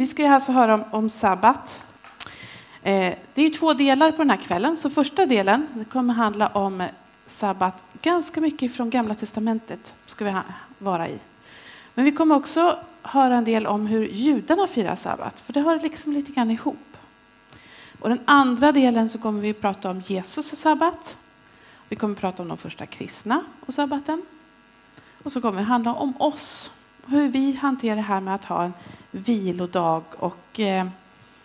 [0.00, 1.82] Vi ska alltså höra om, om sabbat.
[2.82, 4.76] Eh, det är två delar på den här kvällen.
[4.76, 6.84] Så första delen kommer handla om
[7.26, 7.84] sabbat.
[8.02, 10.34] Ganska mycket från Gamla Testamentet ska vi
[10.78, 11.18] vara i.
[11.94, 15.80] Men vi kommer också höra en del om hur judarna firar sabbat, för det hör
[15.80, 16.96] liksom lite grann ihop.
[18.00, 21.16] Och den andra delen så kommer vi prata om Jesus och sabbat.
[21.88, 24.22] Vi kommer prata om de första kristna och sabbaten.
[25.22, 26.70] Och så kommer det handla om oss,
[27.10, 28.72] hur vi hanterar det här med att ha en
[29.10, 30.88] vilodag och eh,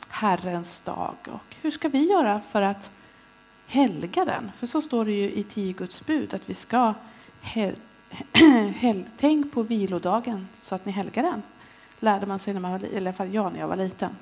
[0.09, 1.15] Herrens dag.
[1.25, 2.91] Och hur ska vi göra för att
[3.67, 4.51] helga den?
[4.57, 6.93] För så står det ju i tio Guds bud att vi ska
[7.41, 7.75] hel,
[8.75, 11.43] hel, tänk på vilodagen så att ni helgar den.
[11.99, 14.15] Lärde man sig när man var, i alla fall jag när jag var liten.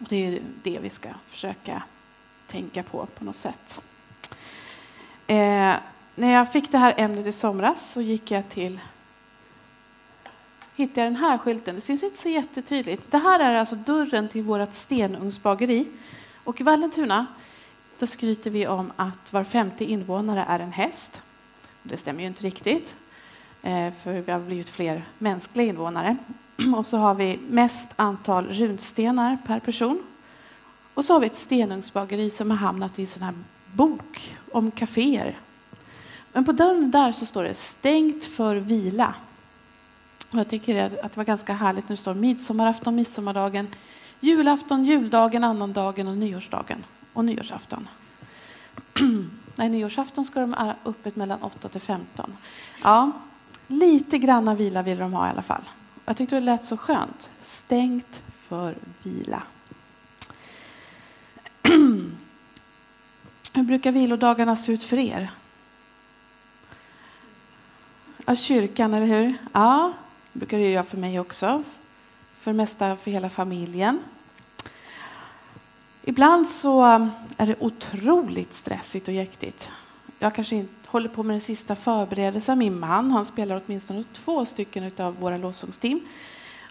[0.00, 1.82] Och det är det vi ska försöka
[2.46, 3.80] tänka på på något sätt.
[5.26, 5.74] Eh,
[6.14, 8.80] när jag fick det här ämnet i somras så gick jag till
[10.80, 11.74] hittade jag den här skylten.
[11.74, 13.10] Det syns inte så jättetydligt.
[13.10, 15.86] Det här är alltså dörren till vårt stenugnsbageri.
[16.44, 17.26] Och i Vallentuna
[17.98, 21.22] då skryter vi om att var femte invånare är en häst.
[21.82, 22.94] Det stämmer ju inte riktigt,
[23.62, 26.16] eh, för vi har blivit fler mänskliga invånare.
[26.76, 30.02] Och så har vi mest antal runstenar per person.
[30.94, 33.34] Och så har vi ett stenugnsbageri som har hamnat i en sån här
[33.72, 35.38] bok om kaféer.
[36.32, 39.14] Men på dörren där så står det stängt för vila.
[40.30, 43.68] Och jag tycker att det var ganska härligt när det står midsommarafton, midsommardagen,
[44.20, 47.88] julafton, juldagen, annandagen och nyårsdagen och nyårsafton.
[49.56, 52.36] Nej, nyårsafton ska de ha öppet mellan 8 till 15.
[52.82, 53.12] Ja,
[53.66, 55.62] lite granna vila vill de ha i alla fall.
[56.04, 57.30] Jag tyckte det lät så skönt.
[57.42, 59.42] Stängt för vila.
[63.52, 65.30] Hur brukar vilodagarna se ut för er?
[68.26, 69.34] Ja, kyrkan, eller hur?
[69.52, 69.92] Ja,
[70.32, 71.62] brukar det göra för mig också.
[72.40, 73.98] För det mesta för hela familjen.
[76.02, 79.70] Ibland så um, är det otroligt stressigt och jäktigt.
[80.18, 82.58] Jag kanske inte håller på med den sista förberedelsen.
[82.58, 86.00] Min man han spelar åtminstone två stycken av våra lovsångsteam.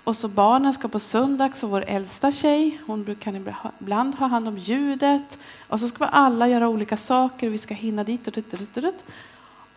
[0.04, 3.46] Och så barnen ska på söndags och vår äldsta tjej, hon kan
[3.80, 5.38] ibland ha hand om ljudet.
[5.68, 8.54] Och så ska vi alla göra olika saker, och vi ska hinna dit och dit
[8.54, 8.78] och dit.
[8.78, 9.04] Och, dit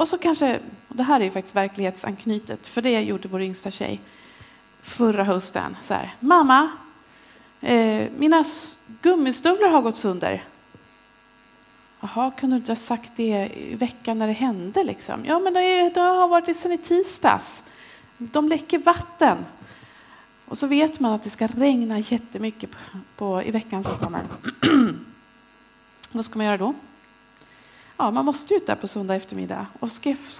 [0.02, 3.70] och så kanske, och det här är ju faktiskt verklighetsanknytet, för det gjorde vår yngsta
[3.70, 4.00] tjej
[4.82, 5.76] förra hösten.
[5.82, 6.70] Så här, mamma,
[7.60, 8.44] eh, mina
[9.02, 10.44] gummistövlar har gått sönder.
[12.00, 14.84] Jaha, kunde du inte ha sagt det i veckan när det hände?
[14.84, 15.24] Liksom?
[15.24, 17.62] Ja, men det, det har varit det sedan i tisdags.
[18.18, 19.38] De läcker vatten.
[20.46, 22.76] Och så vet man att det ska regna jättemycket på,
[23.16, 24.22] på, i veckan som kommer.
[26.12, 26.74] Vad ska man göra då?
[28.02, 29.90] Ja, man måste ut där på söndag eftermiddag och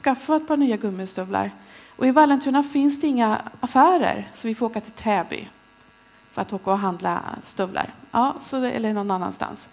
[0.04, 1.50] skaffa ett par nya gummistövlar.
[1.96, 5.48] Och i Vallentuna finns det inga affärer, så vi får åka till Täby
[6.32, 7.94] för att åka och handla stövlar.
[8.10, 9.68] Ja, så det, eller någon annanstans.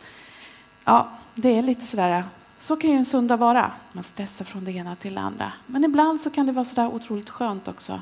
[0.86, 2.24] Ja, det är lite sådär,
[2.60, 3.72] så kan ju en söndag vara.
[3.92, 5.52] Man stressar från det ena till det andra.
[5.66, 8.02] Men ibland så kan det vara sådär otroligt skönt också.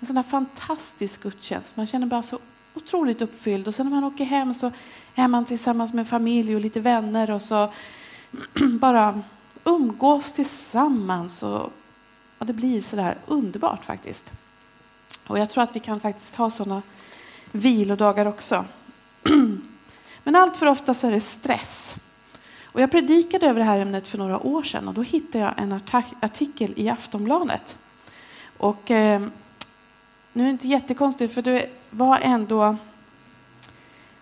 [0.00, 1.76] En sån där fantastisk gudstjänst.
[1.76, 2.38] Man känner bara så
[2.74, 3.68] otroligt uppfylld.
[3.68, 4.72] Och sen när man åker hem så
[5.14, 7.70] är man tillsammans med familj och lite vänner och så
[8.80, 9.22] bara
[9.64, 11.42] umgås tillsammans.
[11.42, 11.72] Och,
[12.38, 14.32] och det blir sådär underbart faktiskt.
[15.26, 16.82] Och jag tror att vi kan faktiskt ha sådana
[17.52, 18.64] vilodagar också.
[20.24, 21.96] Men allt för ofta så är det stress.
[22.64, 25.54] Och jag predikade över det här ämnet för några år sedan och då hittade jag
[25.56, 25.80] en
[26.20, 27.76] artikel i Aftonbladet.
[28.56, 29.20] Och eh,
[30.32, 32.76] nu är det inte jättekonstigt för det var ändå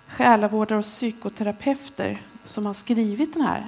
[0.06, 3.66] själavårdare och psykoterapeuter som har skrivit den här.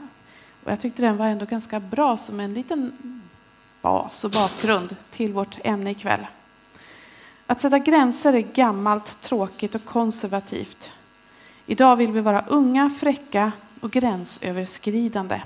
[0.66, 2.92] Och jag tyckte den var ändå ganska bra som en liten
[3.82, 6.26] bas och bakgrund till vårt ämne ikväll.
[7.46, 10.90] Att sätta gränser är gammalt, tråkigt och konservativt.
[11.66, 15.42] Idag vill vi vara unga, fräcka och gränsöverskridande.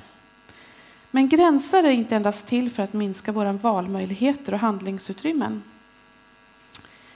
[1.10, 5.62] Men gränser är inte endast till för att minska våra valmöjligheter och handlingsutrymmen.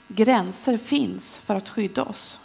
[0.07, 2.39] Gränser finns för att skydda oss.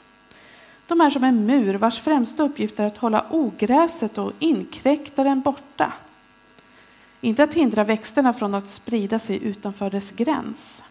[0.90, 5.92] De är som en mur vars främsta uppgift är att hålla ogräset och inkräktaren borta.
[7.20, 10.82] Inte att hindra växterna från att sprida sig utanför dess gräns.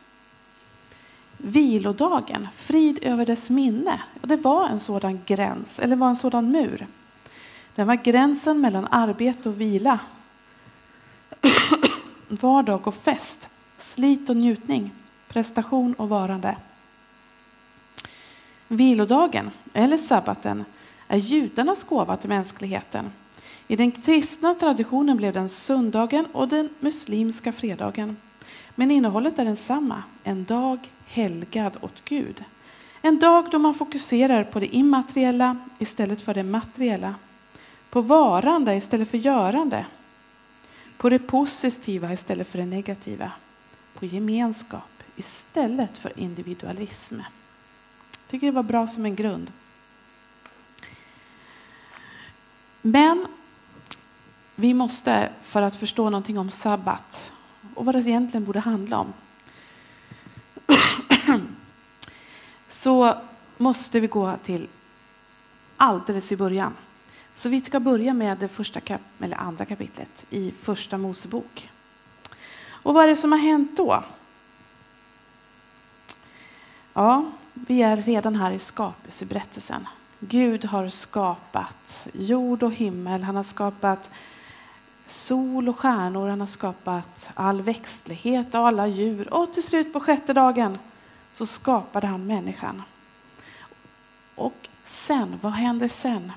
[1.37, 6.87] Vilodagen, frid över dess minne, det var en sådan gräns, eller var en sådan mur.
[7.75, 9.99] Den var gränsen mellan arbete och vila.
[12.27, 14.91] Vardag och fest, slit och njutning,
[15.27, 16.55] prestation och varande.
[18.71, 20.65] Vilodagen, eller sabbaten,
[21.07, 23.11] är judarnas gåva till mänskligheten.
[23.67, 28.17] I den kristna traditionen blev den söndagen och den muslimska fredagen.
[28.75, 32.43] Men innehållet är densamma, en dag helgad åt Gud.
[33.01, 37.15] En dag då man fokuserar på det immateriella istället för det materiella.
[37.89, 39.85] På varande istället för görande.
[40.97, 43.31] På det positiva istället för det negativa.
[43.93, 47.19] På gemenskap istället för individualism.
[48.29, 49.51] Jag tycker det var bra som en grund.
[52.81, 53.27] Men
[54.55, 57.31] vi måste, för att förstå någonting om sabbat
[57.75, 59.13] och vad det egentligen borde handla om,
[62.67, 63.17] så
[63.57, 64.67] måste vi gå till
[65.77, 66.75] alldeles i början.
[67.35, 71.69] Så vi ska börja med det första kap eller andra kapitlet i Första Mosebok.
[72.61, 74.03] Och vad är det som har hänt då?
[76.93, 77.31] Ja,
[77.67, 79.87] vi är redan här i skapelseberättelsen.
[80.19, 83.23] Gud har skapat jord och himmel.
[83.23, 84.09] Han har skapat
[85.05, 86.29] sol och stjärnor.
[86.29, 89.33] Han har skapat all växtlighet och alla djur.
[89.33, 90.77] Och till slut på sjätte dagen
[91.31, 92.81] så skapade han människan.
[94.35, 96.31] Och sen, vad händer sen?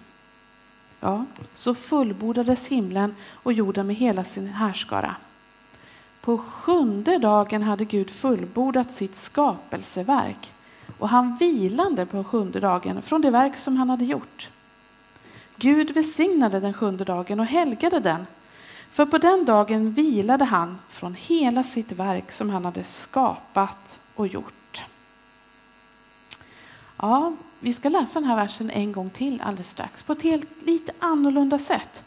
[1.00, 1.24] Ja,
[1.54, 5.16] så fullbordades himlen och jorden med hela sin härskara.
[6.20, 10.52] På sjunde dagen hade Gud fullbordat sitt skapelseverk
[10.98, 14.50] och han vilande på sjunde dagen från det verk som han hade gjort.
[15.56, 18.26] Gud välsignade den sjunde dagen och helgade den,
[18.90, 24.26] för på den dagen vilade han från hela sitt verk som han hade skapat och
[24.26, 24.84] gjort.
[26.96, 30.62] Ja, vi ska läsa den här versen en gång till alldeles strax på ett helt
[30.62, 32.04] lite annorlunda sätt.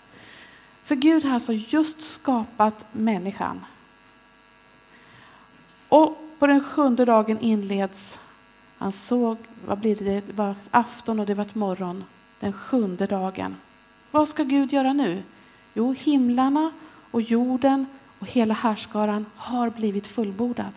[0.83, 3.65] För Gud har alltså just skapat människan.
[5.89, 8.19] Och på den sjunde dagen inleds
[8.77, 12.03] han såg, vad blir det, det var afton och det var ett morgon,
[12.39, 13.55] den sjunde dagen.
[14.11, 15.23] Vad ska Gud göra nu?
[15.73, 16.71] Jo, himlarna
[17.11, 17.85] och jorden
[18.19, 20.73] och hela härskaran har blivit fullbordad.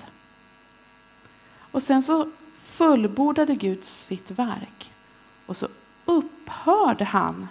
[1.71, 4.93] Och sen så fullbordade Gud sitt verk
[5.47, 5.69] och så
[6.05, 7.49] upphörde han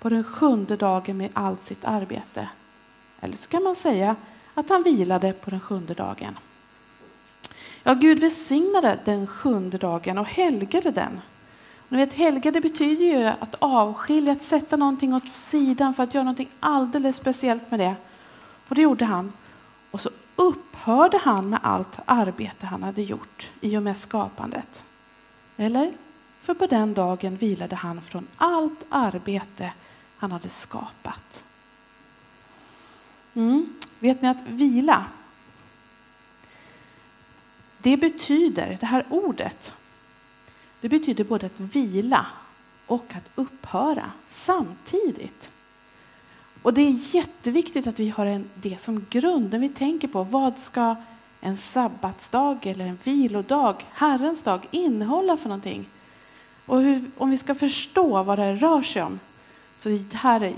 [0.00, 2.48] på den sjunde dagen med allt sitt arbete.
[3.20, 4.16] Eller så kan man säga
[4.54, 6.38] att han vilade på den sjunde dagen.
[7.82, 11.20] Ja, Gud välsignade den sjunde dagen och helgade den.
[11.88, 16.14] Ni vet, helga det betyder ju att avskilja, att sätta någonting åt sidan för att
[16.14, 17.94] göra någonting alldeles speciellt med det.
[18.68, 19.32] Och det gjorde han.
[19.90, 24.84] Och så upphörde han med allt arbete han hade gjort i och med skapandet.
[25.56, 25.92] Eller?
[26.42, 29.72] För på den dagen vilade han från allt arbete
[30.16, 31.44] han hade skapat.
[33.34, 33.74] Mm.
[33.98, 35.04] Vet ni att vila,
[37.90, 39.74] det betyder, det här ordet,
[40.80, 42.26] det betyder både att vila
[42.86, 45.50] och att upphöra samtidigt.
[46.62, 50.22] Och det är jätteviktigt att vi har en, det som grund när vi tänker på
[50.22, 50.96] vad ska
[51.40, 55.86] en sabbatsdag eller en vilodag, Herrens dag, innehålla för någonting?
[56.66, 59.20] Och hur, om vi ska förstå vad det rör sig om,
[59.76, 60.54] så det här är,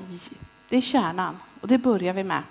[0.69, 2.43] det är kärnan och det börjar vi med.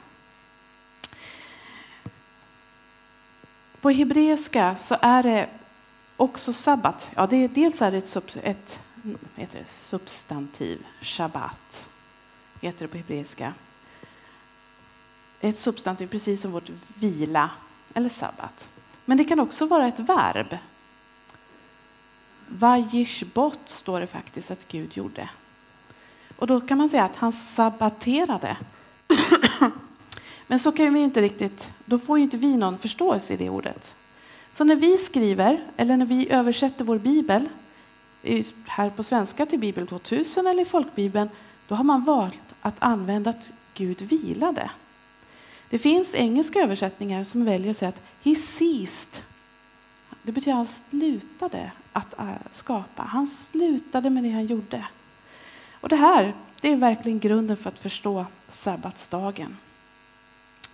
[3.81, 5.50] På hebreiska så är det
[6.18, 7.10] också sabbat.
[7.16, 8.80] Ja, det är, dels är det ett, sub, ett
[9.36, 11.88] heter det, substantiv, shabbat,
[12.62, 13.54] heter det på hebreiska.
[15.42, 17.50] Ett substantiv precis som vårt vila
[17.94, 18.70] eller sabbat.
[19.06, 20.58] Men det kan också vara ett verb.
[22.48, 25.30] Vajishbot står det faktiskt att Gud gjorde.
[26.38, 28.57] Och då kan man säga att han sabbaterade.
[30.49, 33.49] Men så kan vi inte riktigt, då får ju inte vi någon förståelse i det
[33.49, 33.95] ordet.
[34.51, 37.49] Så när vi skriver, eller när vi översätter vår bibel,
[38.65, 41.29] här på svenska till Bibel 2000 eller i folkbibeln,
[41.68, 44.71] då har man valt att använda att Gud vilade.
[45.69, 49.23] Det finns engelska översättningar som väljer att säga att he ceased.
[50.23, 53.03] Det betyder att han slutade att äh, skapa.
[53.03, 54.85] Han slutade med det han gjorde.
[55.81, 59.57] Och det här det är verkligen grunden för att förstå sabbatsdagen.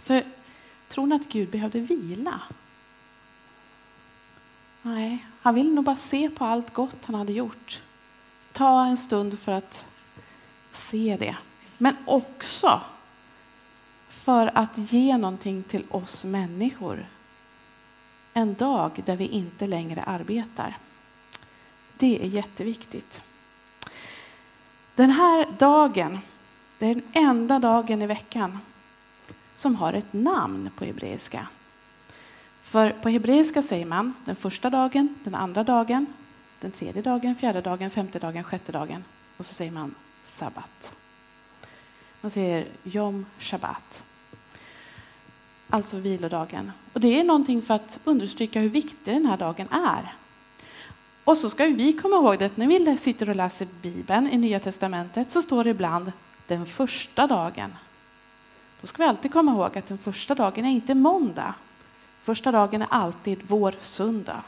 [0.05, 0.23] För
[0.87, 2.41] tror ni att Gud behövde vila?
[4.81, 7.81] Nej, han ville nog bara se på allt gott han hade gjort.
[8.51, 9.85] Ta en stund för att
[10.73, 11.35] se det.
[11.77, 12.81] Men också
[14.09, 17.05] för att ge någonting till oss människor.
[18.33, 20.77] En dag där vi inte längre arbetar.
[21.97, 23.21] Det är jätteviktigt.
[24.95, 26.19] Den här dagen,
[26.77, 28.59] det är den enda dagen i veckan
[29.55, 31.47] som har ett namn på hebreiska.
[32.63, 36.05] För på hebreiska säger man den första dagen, den andra dagen,
[36.59, 39.03] den tredje dagen, fjärde dagen, femte dagen, sjätte dagen
[39.37, 40.91] och så säger man sabbat.
[42.21, 44.03] Man säger Jom Shabbat.
[45.69, 46.71] Alltså vilodagen.
[46.93, 50.13] Och det är någonting för att understryka hur viktig den här dagen är.
[51.23, 54.37] Och så ska vi komma ihåg det att när vi sitter och läser Bibeln i
[54.37, 56.11] Nya Testamentet så står det ibland
[56.47, 57.75] den första dagen.
[58.85, 61.53] Då ska vi alltid komma ihåg att den första dagen är inte måndag.
[62.23, 64.43] Första dagen är alltid vår söndag.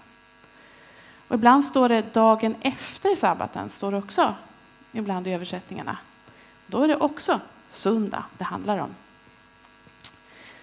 [1.27, 4.35] Och ibland står det dagen efter sabbaten, står det också
[4.91, 5.97] ibland i översättningarna.
[6.67, 7.39] Då är det också
[7.69, 8.89] söndag det handlar om.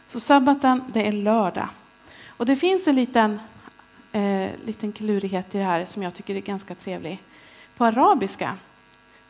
[0.06, 1.68] Så sabbaten, det är lördag.
[2.26, 3.40] Och det finns en liten,
[4.12, 7.22] eh, liten klurighet i det här som jag tycker är ganska trevlig.
[7.76, 8.56] På arabiska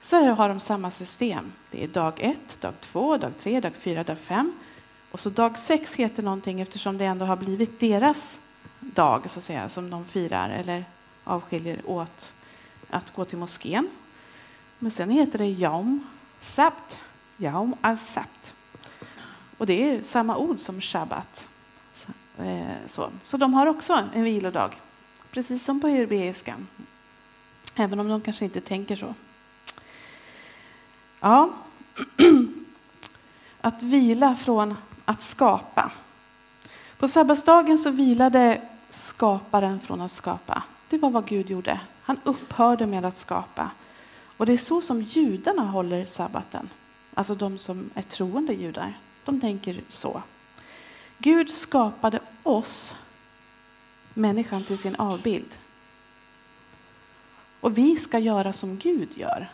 [0.05, 1.53] så har de samma system.
[1.71, 4.53] Det är dag ett, dag två, dag tre, dag fyra, dag fem.
[5.11, 8.41] Och så dag sex heter någonting eftersom det ändå har blivit deras
[8.81, 10.85] dag så att säga, som de firar eller
[11.25, 12.35] avskiljer åt
[12.91, 13.89] att gå till moskén.
[14.79, 16.07] Men sen heter det Jaum
[16.41, 16.99] Sabt,
[17.37, 18.55] Jaum al-Sabt.
[19.59, 21.49] Och det är samma ord som shabbat.
[21.95, 24.71] Så, Eh, så, så de har också en vilodag,
[25.31, 26.57] precis som på hebreiska.
[27.77, 29.15] Även om de kanske inte tänker så.
[31.25, 31.51] Ja,
[33.61, 35.93] att vila från att skapa.
[36.99, 40.63] På sabbatsdagen så vilade skaparen från att skapa.
[40.89, 41.81] Det var vad Gud gjorde.
[42.03, 43.71] Han upphörde med att skapa.
[44.37, 46.71] Och det är så som judarna håller sabbaten.
[47.15, 48.99] Alltså de som är troende judar.
[49.25, 50.23] De tänker så.
[51.19, 52.95] Gud skapade oss,
[54.15, 55.55] människan, till sin avbild.
[57.61, 59.49] Och vi ska göra som Gud gör.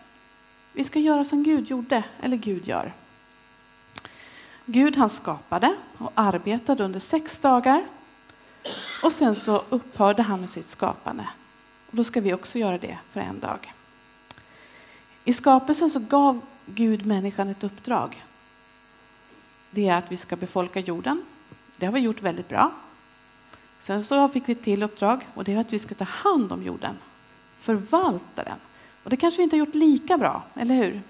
[0.73, 2.93] Vi ska göra som Gud gjorde, eller Gud gör.
[4.67, 7.85] Gud han skapade och arbetade under sex dagar.
[9.03, 11.29] Och sen så upphörde han med sitt skapande.
[11.91, 13.75] Och då ska vi också göra det för en dag.
[15.25, 18.25] I skapelsen så gav Gud människan ett uppdrag.
[19.71, 21.25] Det är att vi ska befolka jorden.
[21.77, 22.73] Det har vi gjort väldigt bra.
[23.79, 26.53] Sen så fick vi ett till uppdrag och det är att vi ska ta hand
[26.53, 26.99] om jorden,
[27.59, 28.59] förvalta den.
[29.03, 31.03] Och det kanske vi inte har gjort lika bra, eller hur?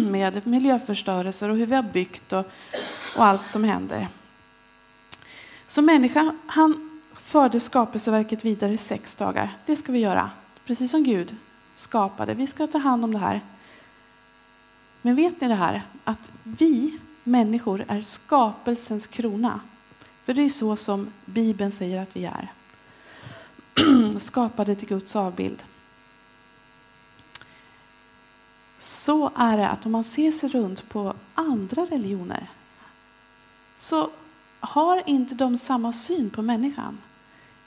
[0.10, 2.46] Med miljöförstörelser och hur vi har byggt och,
[3.16, 4.08] och allt som händer.
[5.66, 9.56] Så människan, han förde skapelseverket vidare i sex dagar.
[9.66, 10.30] Det ska vi göra,
[10.64, 11.36] precis som Gud
[11.74, 12.34] skapade.
[12.34, 13.40] Vi ska ta hand om det här.
[15.02, 19.60] Men vet ni det här att vi människor är skapelsens krona?
[20.24, 22.52] För det är så som Bibeln säger att vi är.
[24.18, 25.64] Skapade till Guds avbild.
[28.78, 32.50] Så är det att om man ser sig runt på andra religioner
[33.76, 34.10] så
[34.60, 36.98] har inte de samma syn på människan.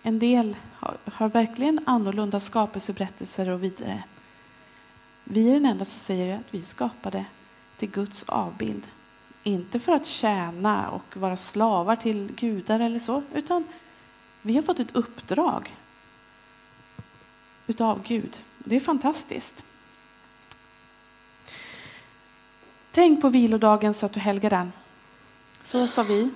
[0.01, 4.03] En del har, har verkligen annorlunda skapelseberättelser och vidare.
[5.23, 7.25] Vi är den enda som säger att vi skapade
[7.77, 8.87] till Guds avbild.
[9.43, 13.63] Inte för att tjäna och vara slavar till gudar eller så, utan
[14.41, 15.75] vi har fått ett uppdrag
[17.67, 18.39] utav Gud.
[18.57, 19.63] Det är fantastiskt.
[22.91, 24.71] Tänk på vilodagen så att du helgar den.
[25.63, 26.29] Så sa vi.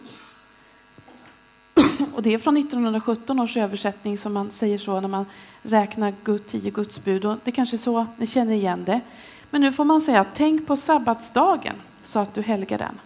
[2.14, 5.26] Och det är från 1917 års översättning som man säger så när man
[5.62, 7.26] räknar Gud, tio Guds bud.
[7.26, 9.02] Och det kanske är så ni känner igen det.
[9.50, 13.00] Men nu får man säga tänk på sabbatsdagen så att du helgar den.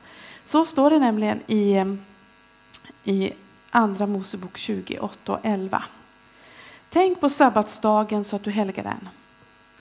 [0.46, 1.86] Så står det nämligen i,
[3.04, 3.32] i
[3.70, 5.84] Andra Mosebok 28 och 11.
[6.90, 9.10] Tänk på sabbatsdagen så att du helgar den.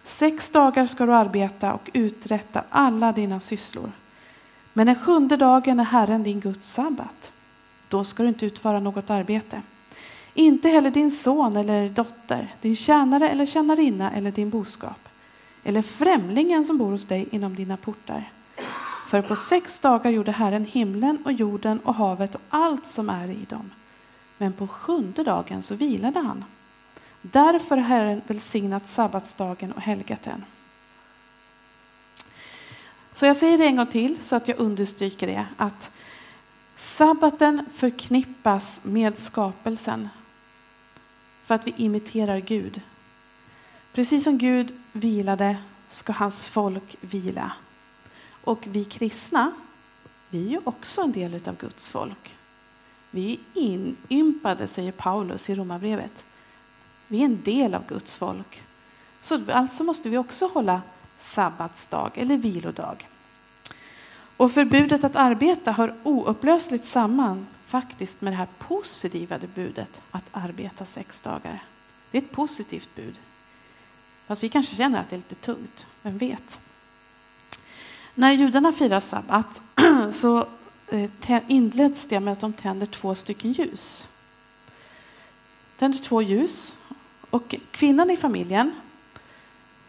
[0.08, 3.90] Sex dagar ska du arbeta och uträtta alla dina sysslor.
[4.72, 7.32] Men den sjunde dagen är Herren din Guds sabbat.
[7.88, 9.62] Då ska du inte utföra något arbete.
[10.34, 15.08] Inte heller din son eller dotter, din tjänare eller tjänarinna eller din boskap.
[15.64, 18.30] Eller främlingen som bor hos dig inom dina portar.
[19.08, 23.28] För på sex dagar gjorde Herren himlen och jorden och havet och allt som är
[23.28, 23.70] i dem.
[24.38, 26.44] Men på sjunde dagen så vilade han.
[27.22, 30.44] Därför har Herren välsignat sabbatsdagen och helgat den.
[33.12, 35.46] Så jag säger det en gång till så att jag understryker det.
[35.56, 35.90] Att
[36.76, 40.08] sabbaten förknippas med skapelsen.
[41.42, 42.80] För att vi imiterar Gud.
[43.92, 45.56] Precis som Gud vilade
[45.88, 47.52] ska hans folk vila.
[48.44, 49.52] Och vi kristna,
[50.30, 52.36] vi är ju också en del av Guds folk.
[53.10, 56.24] Vi är inympade, säger Paulus i Romarbrevet.
[57.08, 58.62] Vi är en del av Guds folk.
[59.20, 60.82] Så alltså måste vi också hålla
[61.18, 63.08] sabbatsdag eller vilodag.
[64.36, 70.84] Och förbudet att arbeta hör oupplösligt samman faktiskt med det här positiva budet att arbeta
[70.84, 71.62] sex dagar.
[72.10, 73.18] Det är ett positivt bud.
[74.26, 76.58] Fast vi kanske känner att det är lite tungt, vem vet?
[78.14, 79.62] När judarna firar sabbat
[80.12, 80.46] så
[80.88, 84.08] eh, inleds det med att de tänder två stycken ljus.
[85.76, 86.78] Tänder två ljus
[87.30, 88.74] och kvinnan i familjen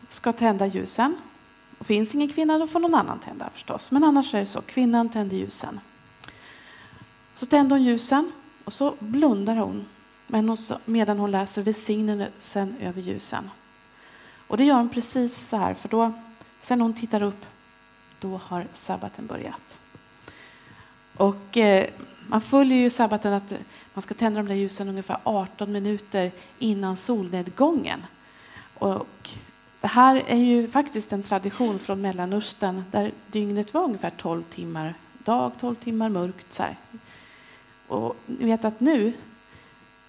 [0.10, 1.16] ska tända ljusen.
[1.80, 3.92] Och finns ingen kvinna då får någon annan tända förstås.
[3.92, 5.80] Men annars är det så, kvinnan tänder ljusen.
[7.34, 8.32] Så tänder hon ljusen
[8.64, 9.86] och så blundar hon
[10.86, 13.50] medan hon läser välsignelsen över ljusen.
[14.48, 16.14] Och det gör hon precis så här, för då,
[16.62, 17.46] sen hon tittar upp,
[18.20, 19.80] då har sabbaten börjat.
[21.18, 21.90] Och eh,
[22.30, 23.54] man följer ju sabbaten att
[23.94, 28.06] man ska tända de där ljusen ungefär 18 minuter innan solnedgången.
[28.74, 29.30] Och
[29.82, 34.94] det här är ju faktiskt en tradition från Mellanöstern där dygnet var ungefär 12 timmar
[35.18, 36.54] dag, 12 timmar mörkt.
[36.54, 36.76] Så här.
[37.88, 39.14] Och ni vet att nu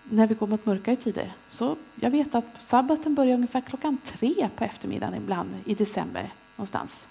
[0.05, 1.33] när vi går mot mörkare tider.
[1.49, 7.07] Så jag vet att sabbaten börjar ungefär klockan tre på eftermiddagen ibland i december någonstans.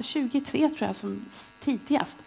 [0.00, 1.24] 23 tror jag som
[1.60, 2.22] tidigast.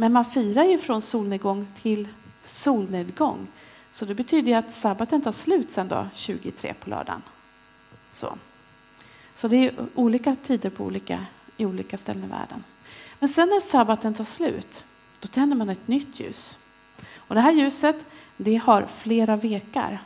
[0.00, 2.08] Men man firar ju från solnedgång till
[2.42, 3.46] solnedgång.
[3.90, 7.22] Så det betyder att sabbaten tar slut sen då 23 på lördagen.
[8.12, 8.38] Så,
[9.34, 11.26] så det är olika tider på olika,
[11.56, 12.64] i olika ställen i världen.
[13.18, 14.84] Men sen när sabbaten tar slut,
[15.20, 16.58] då tänder man ett nytt ljus.
[17.14, 20.02] Och det här ljuset det har flera vekar.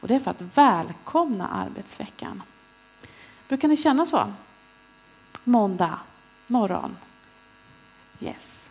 [0.00, 2.42] Och det är för att välkomna arbetsveckan.
[3.48, 4.32] Brukar ni känna så?
[5.44, 5.98] Måndag
[6.46, 6.96] morgon.
[8.20, 8.70] Yes.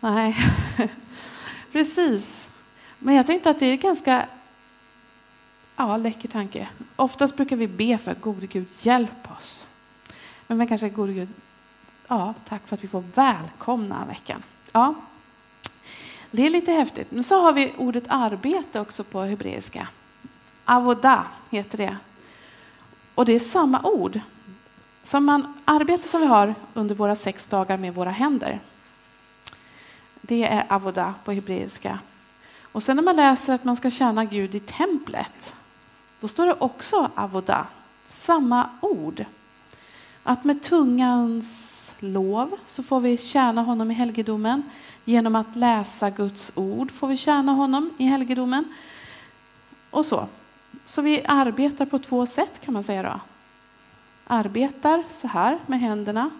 [0.00, 0.36] Nej,
[1.72, 2.50] precis.
[2.98, 4.26] Men jag tänkte att det är ganska
[5.76, 6.68] ja, läcker tanke.
[6.96, 9.66] Oftast brukar vi be för att gode Gud hjälp oss.
[10.46, 11.28] Men man kanske gode Gud,
[12.08, 14.42] ja, tack för att vi får välkomna veckan.
[14.72, 14.94] Ja,
[16.30, 17.10] det är lite häftigt.
[17.10, 19.88] Men så har vi ordet arbete också på hebreiska.
[20.64, 21.96] Avoda heter det.
[23.14, 24.20] Och det är samma ord.
[25.04, 28.60] Som man, arbete som vi har under våra sex dagar med våra händer.
[30.20, 31.98] Det är avoda på hebreiska.
[32.72, 35.54] Och sen när man läser att man ska tjäna Gud i templet,
[36.20, 37.66] då står det också avoda,
[38.08, 39.24] samma ord.
[40.22, 44.62] Att med tungans lov så får vi tjäna honom i helgedomen.
[45.04, 48.74] Genom att läsa Guds ord får vi tjäna honom i helgedomen.
[49.90, 50.28] Och så.
[50.84, 53.20] Så vi arbetar på två sätt kan man säga då.
[54.26, 56.30] Arbetar så här med händerna.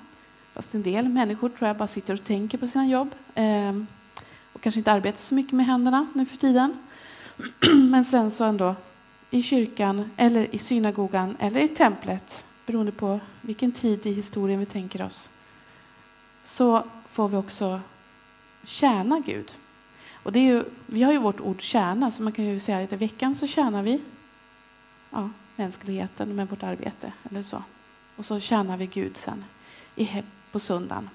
[0.53, 3.11] Fast en del människor tror jag bara sitter och tänker på sina jobb.
[3.35, 3.73] Eh,
[4.53, 6.79] och kanske inte arbetar så mycket med händerna nu för tiden.
[7.91, 8.75] Men sen så ändå
[9.31, 14.67] i kyrkan eller i synagogan eller i templet beroende på vilken tid i historien vi
[14.67, 15.31] tänker oss
[16.45, 17.81] så får vi också
[18.65, 19.53] tjäna Gud.
[20.23, 22.85] Och det är ju, vi har ju vårt ord tjäna, så man kan ju säga
[22.85, 24.01] att i veckan så tjänar vi
[25.11, 27.13] ja, mänskligheten med vårt arbete.
[27.31, 27.63] eller så.
[28.17, 29.45] Och så tjänar vi Gud sen
[29.97, 31.11] i, på söndagen.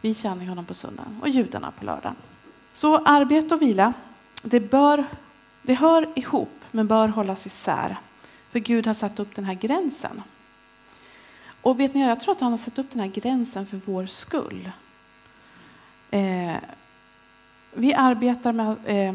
[0.00, 2.16] Vi tjänar honom på söndagen och judarna på lördagen.
[2.72, 3.92] Så arbete och vila,
[4.42, 5.04] det, bör,
[5.62, 7.96] det hör ihop men bör hållas isär.
[8.50, 10.22] För Gud har satt upp den här gränsen.
[11.62, 14.06] Och vet ni, jag tror att han har satt upp den här gränsen för vår
[14.06, 14.70] skull.
[16.10, 16.56] Eh,
[17.74, 18.76] vi arbetar med...
[18.84, 19.14] Eh,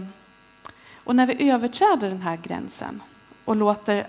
[1.04, 3.04] och när vi överträder den här gränsen
[3.46, 4.08] och låter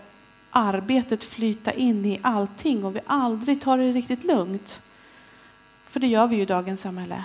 [0.57, 4.81] arbetet flyta in i allting och vi aldrig tar det riktigt lugnt,
[5.89, 7.25] för det gör vi ju i dagens samhälle,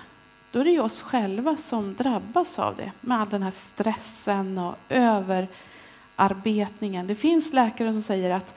[0.51, 4.57] då är det ju oss själva som drabbas av det med all den här stressen
[4.57, 7.07] och överarbetningen.
[7.07, 8.55] Det finns läkare som säger att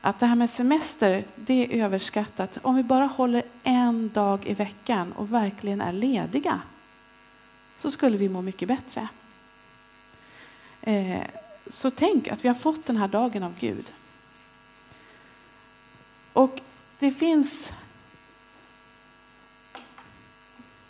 [0.00, 2.58] att det här med semester, det är överskattat.
[2.62, 6.60] Om vi bara håller en dag i veckan och verkligen är lediga
[7.76, 9.08] så skulle vi må mycket bättre.
[10.80, 11.22] Eh,
[11.66, 13.92] så tänk att vi har fått den här dagen av Gud.
[16.34, 16.60] Och
[16.98, 17.72] det finns...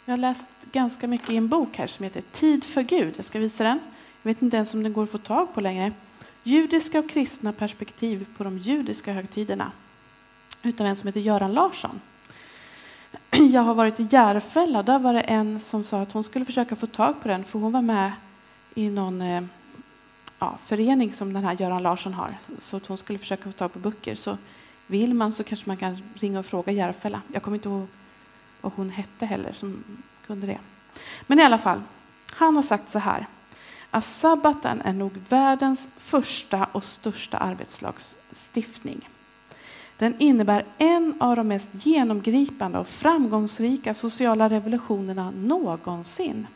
[0.04, 3.14] Jag har läst ganska mycket i en bok här som heter Tid för Gud.
[3.16, 3.78] Jag ska visa den.
[4.22, 5.92] Jag vet inte ens om den går att få tag på längre
[6.42, 9.72] judiska och kristna perspektiv på de judiska högtiderna
[10.62, 12.00] utav en som heter Göran Larsson.
[13.30, 16.76] Jag har varit i Järfälla, där var det en som sa att hon skulle försöka
[16.76, 18.12] få tag på den för hon var med
[18.74, 19.44] i någon eh,
[20.38, 22.38] ja, förening som den här Göran Larsson har.
[22.59, 24.14] Så att hon skulle försöka få tag på böcker.
[24.14, 24.38] Så
[24.86, 27.20] vill man så kanske man kan ringa och fråga Järfälla.
[27.32, 27.86] Jag kommer inte ihåg
[28.60, 29.84] vad hon hette heller som
[30.26, 30.58] kunde det.
[31.26, 31.82] Men i alla fall,
[32.32, 33.26] han har sagt så här
[33.90, 39.08] att sabbaten är nog världens första och största arbetslagsstiftning.
[39.96, 46.46] Den innebär en av de mest genomgripande och framgångsrika sociala revolutionerna någonsin.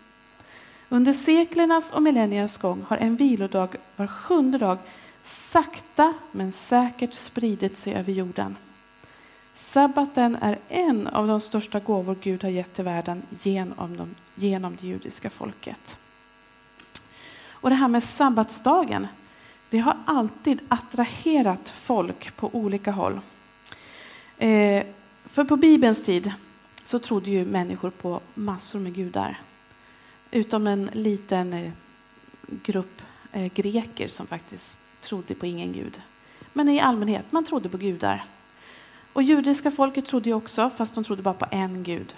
[0.88, 4.78] Under seklernas och millenniernas gång har en vilodag var sjunde dag
[5.24, 8.57] sakta men säkert spridit sig över jorden.
[9.54, 14.76] Sabbaten är en av de största gåvor Gud har gett till världen genom, de, genom
[14.81, 15.96] det judiska folket.
[17.61, 19.07] Och det här med sabbatsdagen,
[19.70, 23.20] det har alltid attraherat folk på olika håll.
[24.38, 24.83] Eh,
[25.24, 26.33] för på Bibelns tid
[26.85, 29.40] så trodde ju människor på massor med gudar.
[30.31, 31.72] Utom en liten eh,
[32.62, 33.02] grupp
[33.33, 36.02] eh, greker som faktiskt trodde på ingen gud.
[36.52, 38.24] Men i allmänhet, man trodde på gudar.
[39.12, 42.14] Och judiska folket trodde ju också, fast de trodde bara på en gud.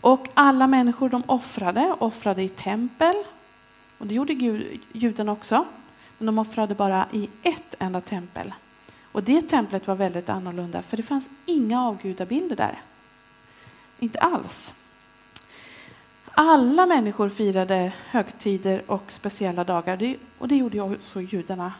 [0.00, 3.14] Och alla människor de offrade, offrade i tempel.
[3.98, 5.64] Och det gjorde Gud, judarna också.
[6.18, 8.54] Men de offrade bara i ett enda tempel.
[9.12, 12.80] Och det templet var väldigt annorlunda, för det fanns inga avgudabilder där.
[13.98, 14.74] Inte alls.
[16.38, 21.72] Alla människor firade högtider och speciella dagar, och det gjorde också judarna.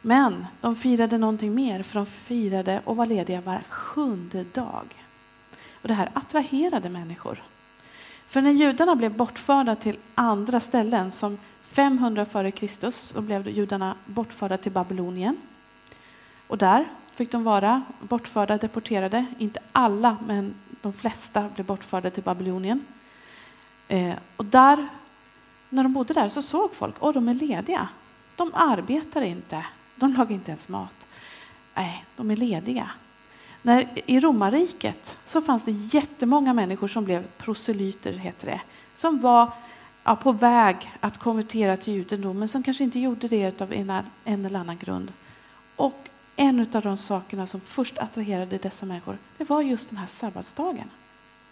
[0.00, 5.04] Men de firade någonting mer, för de firade och var lediga var sjunde dag.
[5.82, 7.42] Och det här attraherade människor.
[8.26, 12.90] För när judarna blev bortförda till andra ställen, som 500 f.Kr.
[12.90, 15.36] så blev judarna bortförda till Babylonien.
[16.46, 16.84] Och där
[17.14, 19.26] fick de vara bortförda, deporterade.
[19.38, 22.84] Inte alla, men de flesta blev bortförda till Babylonien.
[23.92, 24.88] Eh, och där,
[25.68, 27.88] när de bodde där så såg folk, att de är lediga.
[28.36, 31.06] De arbetar inte, de lagar inte ens mat.
[31.74, 32.90] Nej, de är lediga.
[33.62, 38.60] När, I romarriket så fanns det jättemånga människor som blev proselyter, heter det,
[38.94, 39.52] som var
[40.04, 43.92] ja, på väg att konvertera till judendomen, som kanske inte gjorde det av en,
[44.24, 45.12] en eller annan grund.
[45.76, 50.06] Och en av de sakerna som först attraherade dessa människor, det var just den här
[50.06, 50.90] sabbatsdagen.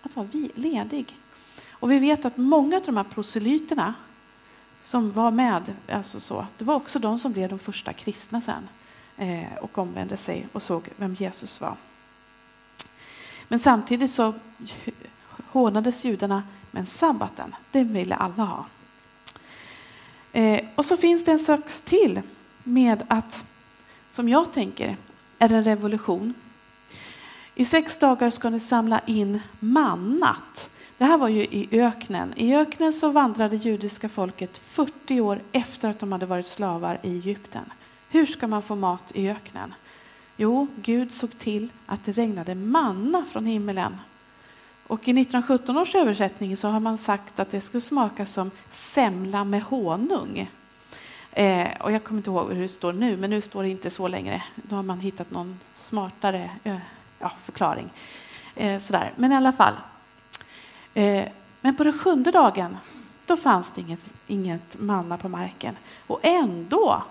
[0.03, 1.16] Att vara ledig.
[1.81, 3.95] Och vi vet att många av de här proselyterna
[4.83, 8.69] som var med, alltså så, det var också de som blev de första kristna sen
[9.16, 11.77] eh, och omvände sig och såg vem Jesus var.
[13.49, 14.35] Men samtidigt så
[15.47, 18.66] hånades judarna, men sabbaten, den ville alla ha.
[20.33, 22.21] Eh, och så finns det en sak till
[22.62, 23.45] med att,
[24.11, 24.97] som jag tänker,
[25.38, 26.35] är en revolution.
[27.55, 30.71] I sex dagar ska ni samla in mannat.
[31.00, 32.32] Det här var ju i öknen.
[32.36, 37.10] I öknen så vandrade judiska folket 40 år efter att de hade varit slavar i
[37.10, 37.64] Egypten.
[38.10, 39.74] Hur ska man få mat i öknen?
[40.36, 43.96] Jo, Gud såg till att det regnade manna från himmelen.
[44.86, 49.44] Och i 1917 års översättning så har man sagt att det skulle smaka som semla
[49.44, 50.50] med honung.
[51.32, 53.90] Eh, och jag kommer inte ihåg hur det står nu, men nu står det inte
[53.90, 54.42] så längre.
[54.54, 56.76] Då har man hittat någon smartare eh,
[57.18, 57.90] ja, förklaring.
[58.54, 59.12] Eh, sådär.
[59.16, 59.74] Men i alla fall.
[60.94, 61.29] Eh,
[61.61, 62.76] men på den sjunde dagen,
[63.26, 65.76] då fanns det inget, inget manna på marken.
[66.07, 67.03] Och ändå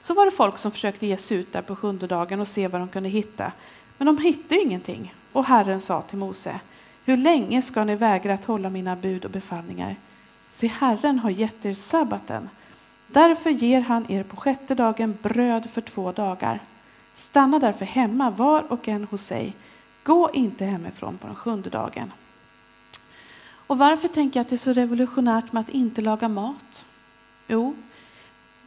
[0.00, 2.68] så var det folk som försökte ge sig ut där på sjunde dagen och se
[2.68, 3.52] vad de kunde hitta.
[3.98, 5.14] Men de hittade ingenting.
[5.32, 6.60] Och Herren sa till Mose,
[7.04, 9.96] hur länge ska ni vägra att hålla mina bud och befallningar?
[10.48, 12.48] Se, Herren har gett er sabbaten.
[13.06, 16.60] Därför ger han er på sjätte dagen bröd för två dagar.
[17.14, 19.54] Stanna därför hemma var och en hos sig.
[20.02, 22.12] Gå inte hemifrån på den sjunde dagen.
[23.66, 26.84] Och varför tänker jag att det är så revolutionärt med att inte laga mat?
[27.48, 27.74] Jo,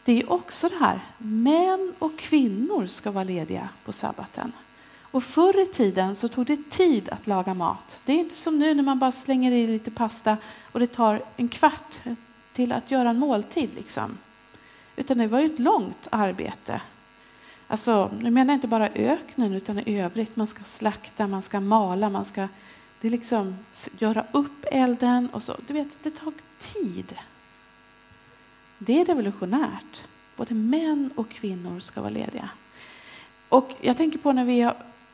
[0.05, 4.51] det är också det här, män och kvinnor ska vara lediga på sabbaten.
[5.12, 8.01] Och förr i tiden så tog det tid att laga mat.
[8.05, 10.38] Det är inte som nu när man bara slänger i lite pasta
[10.71, 11.99] och det tar en kvart
[12.53, 13.69] till att göra en måltid.
[13.75, 14.17] Liksom.
[14.95, 16.81] Utan det var ju ett långt arbete.
[17.67, 20.36] Alltså, nu menar jag inte bara öknen utan i övrigt.
[20.36, 22.47] Man ska slakta, man ska mala, man ska
[23.01, 23.55] det är liksom
[23.97, 25.55] göra upp elden och så.
[25.67, 27.15] Du vet, det tar tid.
[28.77, 30.03] Det är revolutionärt.
[30.36, 32.49] Både män och kvinnor ska vara lediga.
[33.49, 34.69] Och jag tänker på när vi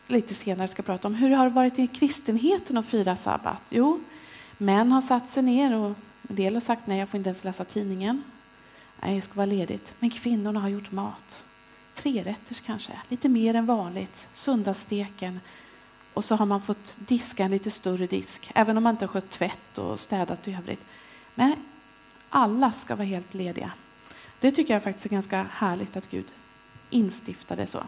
[0.08, 3.63] lite senare ska prata om hur det har varit i kristenheten att fira sabbat.
[3.69, 4.00] Jo,
[4.58, 5.96] män har satt sig ner och
[6.30, 8.24] en del har sagt nej, jag får inte ens läsa tidningen.
[9.02, 9.93] Nej, jag ska vara ledigt.
[10.00, 11.43] Men kvinnorna har gjort mat.
[11.93, 14.28] Trerätters kanske, lite mer än vanligt.
[14.34, 15.39] Söndagssteken.
[16.13, 19.12] Och så har man fått diska en lite större disk, även om man inte har
[19.12, 20.86] skött tvätt och städat i övrigt.
[21.36, 21.56] Men
[22.30, 23.71] alla ska vara helt lediga.
[24.39, 26.26] Det tycker jag faktiskt är ganska härligt att Gud
[26.89, 27.84] instiftade så.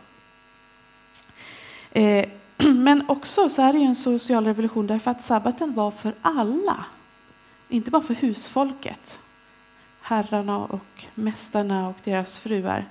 [1.91, 6.13] Eh, men också så är det ju en social revolution därför att sabbaten var för
[6.21, 6.85] alla.
[7.69, 9.19] Inte bara för husfolket,
[10.01, 12.85] herrarna och mästarna och deras fruar.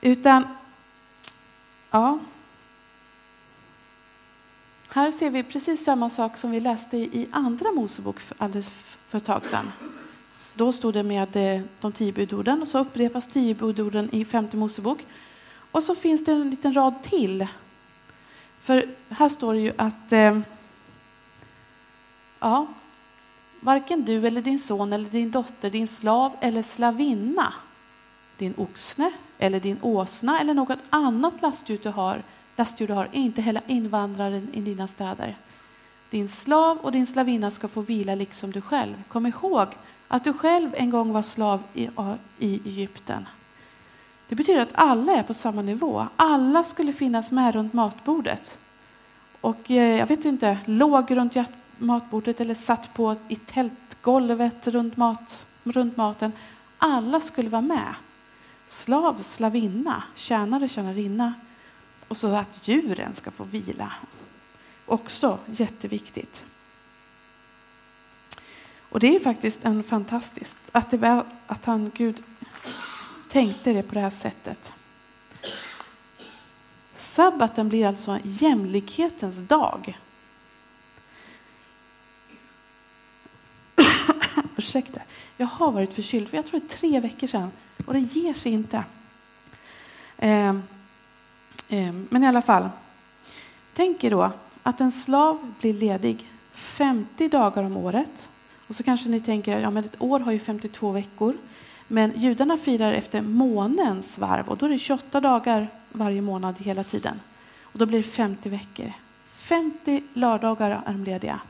[0.00, 0.48] Utan,
[1.90, 2.18] ja.
[4.98, 8.70] Här ser vi precis samma sak som vi läste i Andra Mosebok alldeles
[9.08, 9.72] för ett tag sedan.
[10.54, 14.56] Då stod det med eh, de tio budorden och så upprepas tio budorden i femte
[14.56, 15.06] Mosebok.
[15.72, 17.46] Och så finns det en liten rad till.
[18.60, 20.40] För här står det ju att eh,
[22.40, 22.66] ja,
[23.60, 27.52] varken du eller din son eller din dotter, din slav eller slavinna,
[28.36, 32.22] din oxne eller din åsna eller något annat lastdjur du har,
[32.58, 35.36] lastdjur du har är inte heller invandraren i dina städer.
[36.10, 38.94] Din slav och din slavinna ska få vila liksom du själv.
[39.08, 39.68] Kom ihåg
[40.08, 41.88] att du själv en gång var slav i,
[42.38, 43.26] i Egypten.
[44.28, 46.06] Det betyder att alla är på samma nivå.
[46.16, 48.58] Alla skulle finnas med runt matbordet.
[49.40, 51.36] Och eh, jag vet inte, låg runt
[51.78, 56.32] matbordet eller satt på i tältgolvet runt, mat, runt maten.
[56.78, 57.94] Alla skulle vara med.
[58.66, 61.34] Slav, slavinna, tjänare, tjänarinna.
[62.08, 63.92] Och så att djuren ska få vila.
[64.86, 66.44] Också jätteviktigt.
[68.90, 72.22] Och det är faktiskt en fantastiskt att, det, att han, Gud
[73.28, 74.72] tänkte det på det här sättet.
[76.94, 79.98] Sabbaten blir alltså jämlikhetens dag.
[84.56, 85.00] Ursäkta,
[85.36, 87.50] jag har varit förkyld för jag tror det är tre veckor sedan
[87.86, 88.84] och det ger sig inte.
[90.16, 90.58] Eh,
[91.68, 92.68] Ehm, men i alla fall,
[93.74, 94.30] tänk er då
[94.62, 98.28] att en slav blir ledig 50 dagar om året.
[98.68, 101.34] Och så kanske ni tänker, ja men ett år har ju 52 veckor.
[101.88, 106.84] Men judarna firar efter månens varv och då är det 28 dagar varje månad hela
[106.84, 107.20] tiden.
[107.62, 108.92] Och då blir det 50 veckor.
[109.26, 111.40] 50 lördagar är de lediga.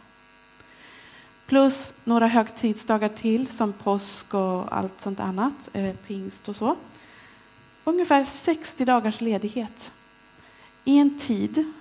[1.46, 6.76] Plus några högtidsdagar till som påsk och allt sånt annat, eh, pingst och så.
[7.84, 9.92] Ungefär 60 dagars ledighet.
[10.88, 11.72] I en tid,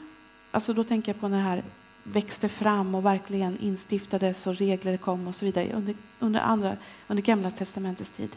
[0.52, 1.64] alltså då tänker jag på när det här
[2.04, 7.24] växte fram och verkligen instiftades och regler kom och så vidare under, under, andra, under
[7.24, 8.36] Gamla testamentets tid.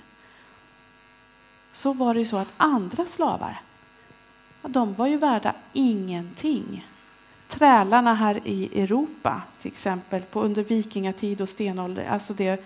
[1.73, 3.61] Så var det ju så att andra slavar,
[4.63, 6.87] de var ju värda ingenting.
[7.49, 12.65] Trälarna här i Europa, till exempel, på under vikingatid och stenålder, alltså det,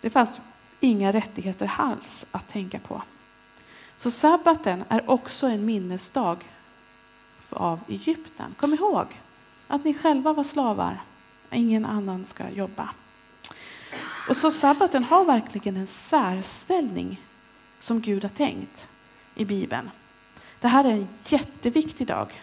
[0.00, 0.40] det fanns
[0.80, 3.02] inga rättigheter alls att tänka på.
[3.96, 6.44] Så sabbaten är också en minnesdag
[7.52, 8.54] av Egypten.
[8.60, 9.20] Kom ihåg
[9.68, 11.00] att ni själva var slavar,
[11.50, 12.88] ingen annan ska jobba.
[14.28, 17.20] Och så sabbaten har verkligen en särställning
[17.78, 18.88] som Gud har tänkt
[19.34, 19.90] i Bibeln.
[20.60, 22.42] Det här är en jätteviktig dag.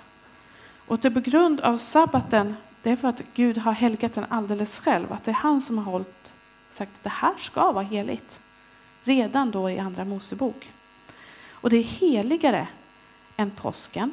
[0.88, 4.26] Och det är på grund av sabbaten, det är för att Gud har helgat den
[4.30, 6.34] alldeles själv, att det är han som har hållit,
[6.72, 8.40] sagt att det här ska vara heligt.
[9.04, 10.72] Redan då i Andra Mosebok.
[11.52, 12.68] Och det är heligare
[13.38, 14.12] än påsken.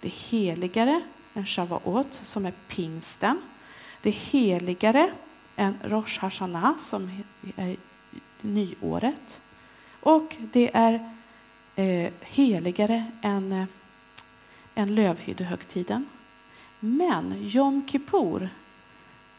[0.00, 1.00] Det är heligare
[1.34, 3.42] än Shavuot som är pingsten.
[4.02, 5.10] Det är heligare
[5.56, 7.22] än Rosh Hashanah som
[7.56, 7.76] är
[8.40, 9.42] nyåret.
[10.00, 11.12] Och det är
[11.76, 13.64] eh, heligare än, eh,
[14.74, 16.06] än lövhyddehögtiden.
[16.80, 18.48] Men Jom Kippur,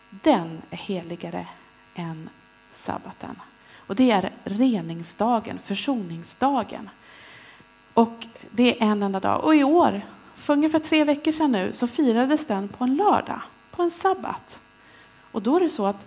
[0.10, 1.48] den är heligare
[1.96, 2.30] än
[2.72, 3.42] sabbaten.
[3.76, 6.90] Och det är reningsdagen, försoningsdagen.
[7.94, 9.44] Och det är en enda dag.
[9.44, 10.02] Och i år,
[10.38, 14.60] för ungefär tre veckor sedan nu, så firades den på en lördag, på en sabbat.
[15.32, 16.06] Och då är det så att,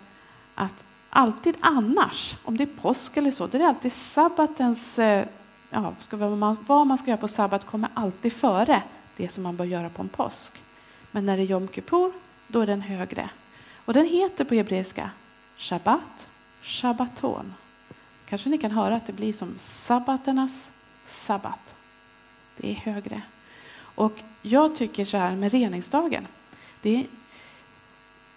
[0.55, 5.27] att alltid annars, om det är påsk eller så, då är det alltid sabbatens, eh,
[5.71, 8.83] ja, ska, man, vad man ska göra på sabbat kommer alltid före
[9.17, 10.63] det som man bör göra på en påsk.
[11.11, 12.13] Men när det är Jom Kippur,
[12.47, 13.31] då är den högre.
[13.85, 15.11] Och den heter på hebreiska
[15.57, 16.29] Shabbat,
[16.63, 17.55] Shabbaton.
[18.27, 20.71] Kanske ni kan höra att det blir som sabbaternas
[21.07, 21.75] sabbat.
[22.57, 23.23] Det är högre.
[24.01, 26.27] Och jag tycker så här med reningsdagen.
[26.83, 27.07] Det,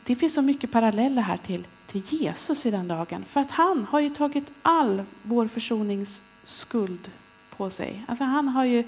[0.04, 3.26] det finns så mycket paralleller här till till Jesus i den dagen.
[3.26, 7.12] För att han har ju tagit all vår försoningsskuld
[7.49, 8.04] på sig.
[8.08, 8.84] Alltså han har ju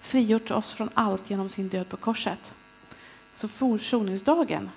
[0.00, 2.52] frigjort oss från allt genom sin död på korset.
[3.34, 4.70] Så försoningsdagen,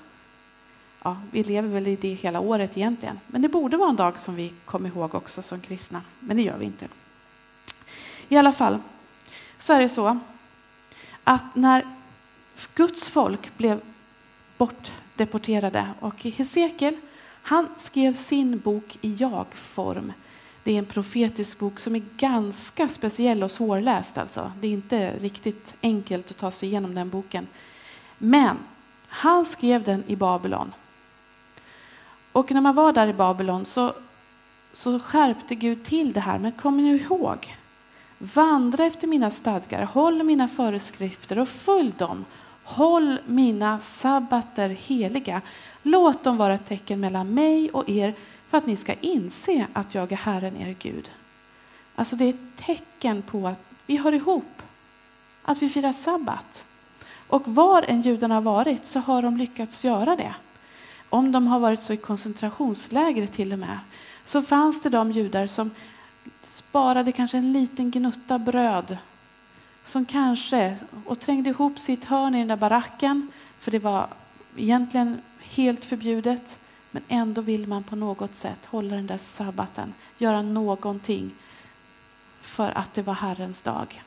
[1.04, 3.20] ja, vi lever väl i det hela året egentligen.
[3.28, 6.02] Men det borde vara en dag som vi kommer ihåg också som kristna.
[6.20, 6.88] Men det gör vi inte.
[8.28, 8.80] I alla fall
[9.58, 10.20] så är det så
[11.24, 11.86] att när
[12.76, 13.82] Guds folk blev
[14.58, 16.96] bortdeporterade och Hesekiel
[17.42, 20.14] han skrev sin bok i jag-form.
[20.64, 24.18] Det är en profetisk bok som är ganska speciell och svårläst.
[24.18, 24.52] Alltså.
[24.62, 27.48] Det är inte riktigt enkelt att ta sig igenom den boken.
[28.18, 28.58] Men
[29.08, 30.74] han skrev den i Babylon.
[32.32, 33.94] Och när man var där i Babylon så,
[34.74, 36.40] så skärpte Gud till det här.
[36.40, 37.58] Men kom nu ihåg,
[38.22, 42.26] vandra efter mina stadgar, håll mina föreskrifter och följ dem.
[42.64, 45.42] Håll mina sabbater heliga.
[45.84, 48.14] Låt dem vara ett tecken mellan mig och er
[48.50, 51.12] för att ni ska inse att jag är Herren, er Gud.
[51.96, 54.62] Alltså det är ett tecken på att vi hör ihop,
[55.44, 56.66] att vi firar sabbat.
[57.28, 60.34] Och var en judarna har varit så har de lyckats göra det.
[61.10, 63.80] om de har varit så i koncentrationsläger till och med,
[64.24, 65.72] så fanns det de judar som
[66.44, 68.98] sparade kanske en liten gnutta bröd
[69.86, 73.28] som kanske, och trängde ihop sitt hörn i den där baracken,
[73.60, 74.08] för det var
[74.56, 76.60] egentligen helt förbjudet,
[76.92, 81.32] men ändå vill man på något sätt hålla den där sabbaten, göra någonting
[82.42, 84.04] för att det var Herrens dag.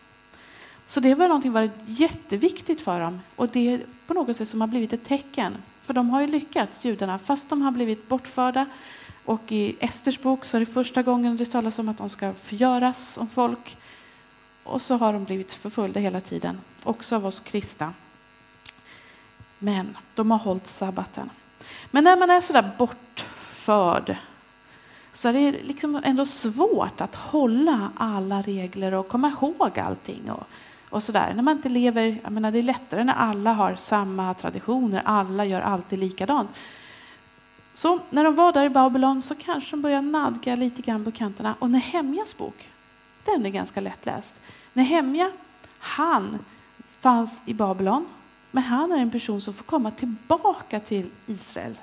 [0.86, 4.60] Så det var någonting varit jätteviktigt för dem och det är på något sätt som
[4.60, 5.56] har blivit ett tecken.
[5.82, 8.66] För de har ju lyckats, judarna, fast de har blivit bortförda.
[9.24, 12.32] Och i Esters bok så är det första gången det talas om att de ska
[12.32, 13.76] förgöras om folk.
[14.64, 17.94] Och så har de blivit förföljda hela tiden, också av oss kristna.
[19.58, 21.30] Men de har hållit sabbaten.
[21.90, 24.16] Men när man är sådär bortförd
[25.12, 30.30] så är det liksom ändå svårt att hålla alla regler och komma ihåg allting.
[30.30, 30.46] Och,
[30.90, 31.32] och sådär.
[31.34, 35.44] När man inte lever, jag menar, det är lättare när alla har samma traditioner, alla
[35.44, 36.50] gör alltid likadant.
[37.74, 41.10] Så när de var där i Babylon så kanske de började nadga lite grann på
[41.10, 41.54] kanterna.
[41.58, 42.68] Och Nehemjas bok,
[43.24, 44.40] den är ganska lättläst.
[44.72, 45.30] Nehemja,
[45.78, 46.38] han
[47.00, 48.06] fanns i Babylon,
[48.50, 51.78] men han är en person som får komma tillbaka till Israel.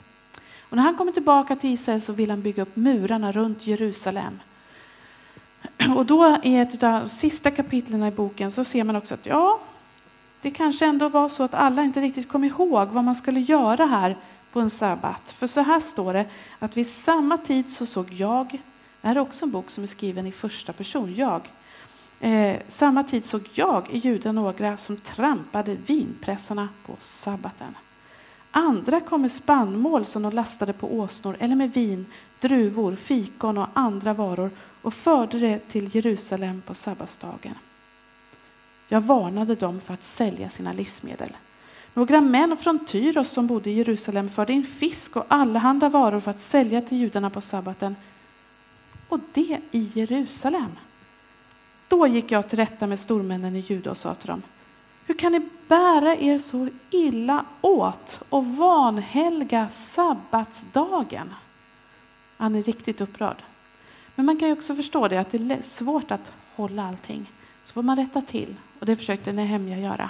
[0.59, 4.39] Och när han kommer tillbaka till Israel så vill han bygga upp murarna runt Jerusalem.
[5.95, 9.25] Och då i ett av de sista kapitlen i boken så ser man också att
[9.25, 9.59] ja,
[10.41, 13.85] det kanske ändå var så att alla inte riktigt kom ihåg vad man skulle göra
[13.85, 14.17] här
[14.51, 15.31] på en sabbat.
[15.31, 16.25] För så här står det
[16.59, 18.61] att vid samma tid så såg jag,
[19.01, 21.49] det här är också en bok som är skriven i första person, jag.
[22.19, 27.75] Eh, samma tid såg jag i Juda några som trampade vinpressarna på sabbaten.
[28.51, 32.05] Andra kom med spannmål som de lastade på åsnor eller med vin,
[32.39, 37.55] druvor, fikon och andra varor och förde det till Jerusalem på sabbatsdagen.
[38.87, 41.37] Jag varnade dem för att sälja sina livsmedel.
[41.93, 46.31] Några män från Tyros som bodde i Jerusalem förde in fisk och allehanda varor för
[46.31, 47.95] att sälja till judarna på sabbaten.
[49.07, 50.71] Och det i Jerusalem.
[51.87, 54.41] Då gick jag till rätta med stormännen i Juda och sa till dem
[55.11, 61.33] hur kan ni bära er så illa åt och vanhelga sabbatsdagen?
[62.37, 63.37] Han är riktigt upprörd.
[64.15, 67.31] Men man kan ju också förstå det, att det är svårt att hålla allting.
[67.63, 70.09] Så får man rätta till, och det försökte Nehemja göra.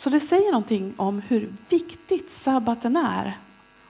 [0.00, 3.38] Så det säger någonting om hur viktigt sabbaten är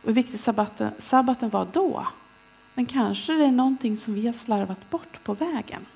[0.02, 2.06] och hur viktig sabbaten, sabbaten var då.
[2.74, 5.86] Men kanske det är någonting som vi har slarvat bort på vägen.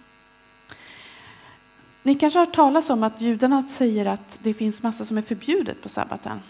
[2.02, 5.22] Ni kanske har hört talas om att judarna säger att det finns massa som är
[5.22, 6.40] förbjudet på sabbaten.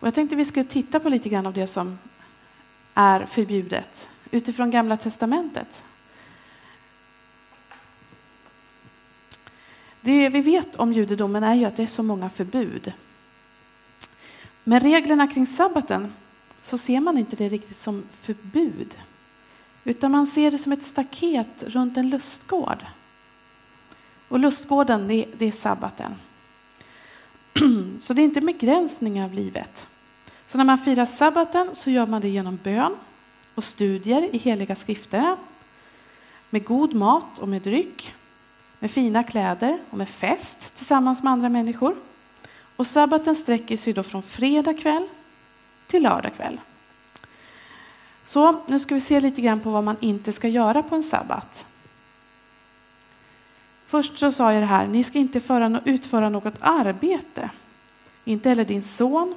[0.00, 1.98] Och jag tänkte vi skulle titta på lite grann av det som
[2.94, 5.84] är förbjudet utifrån Gamla testamentet.
[10.00, 12.92] Det vi vet om judedomen är ju att det är så många förbud.
[14.64, 16.12] Men reglerna kring sabbaten
[16.62, 18.98] så ser man inte det riktigt som förbud.
[19.84, 22.86] Utan man ser det som ett staket runt en lustgård.
[24.28, 26.14] Och lustgården, det, det är sabbaten.
[28.00, 29.88] Så det är inte begränsningar av livet.
[30.46, 32.96] Så när man firar sabbaten så gör man det genom bön
[33.54, 35.36] och studier i heliga skrifter.
[36.50, 38.14] med god mat och med dryck,
[38.80, 41.96] med fina kläder och med fest tillsammans med andra människor.
[42.76, 45.08] Och sabbaten sträcker sig då från fredag kväll
[45.86, 46.60] till lördag kväll.
[48.24, 51.02] Så nu ska vi se lite grann på vad man inte ska göra på en
[51.02, 51.66] sabbat.
[53.86, 57.50] Först så sa jag det här, ni ska inte föra, utföra något arbete.
[58.24, 59.34] Inte heller din son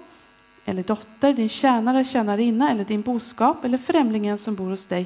[0.65, 5.05] eller dotter, din tjänare, tjänarinna eller din boskap eller främlingen som bor hos dig